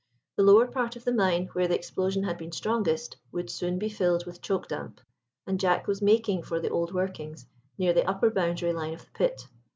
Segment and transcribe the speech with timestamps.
[0.35, 3.87] The lower part of the mine, where the explosion had been strongest, would soon be
[3.87, 4.99] filled with choke damp,
[5.45, 7.45] and Jack was making for the old workings,
[7.77, 9.45] near the upper boundary line of the pit.